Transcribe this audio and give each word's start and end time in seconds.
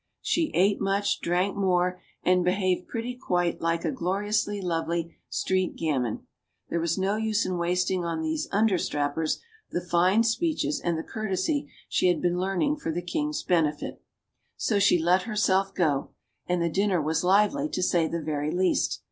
She 0.23 0.49
ate 0.55 0.81
much, 0.81 1.19
drank 1.21 1.55
more, 1.55 2.01
and 2.23 2.43
be 2.43 2.53
haved 2.53 2.87
pretty 2.87 3.15
quite 3.15 3.61
like 3.61 3.85
a 3.85 3.91
gloriously 3.91 4.59
lovely 4.59 5.15
street 5.29 5.75
gamin. 5.75 6.25
There 6.69 6.79
was 6.79 6.97
no 6.97 7.17
use 7.17 7.45
in 7.45 7.59
wasting 7.59 8.03
on 8.03 8.19
these 8.19 8.47
understrappers 8.49 9.37
the 9.69 9.79
fine 9.79 10.23
speeches 10.23 10.79
and 10.83 10.97
the 10.97 11.03
courtesy 11.03 11.69
she 11.87 12.07
had 12.07 12.19
been 12.19 12.39
learn 12.39 12.57
MADAME 12.57 12.77
DU 12.77 12.81
BARRY 12.83 12.91
187 12.93 12.93
ing 12.93 12.93
for 12.93 12.93
the 12.95 13.11
king's 13.13 13.43
benefit. 13.91 14.01
So 14.57 14.79
she 14.79 14.97
let 14.97 15.27
herself 15.29 15.71
go. 15.75 16.09
And 16.47 16.63
the 16.63 16.69
dinner 16.71 16.99
was 16.99 17.23
lively, 17.23 17.69
to 17.69 17.83
say 17.83 18.07
the 18.07 18.23
very 18.23 18.49
least. 18.49 18.99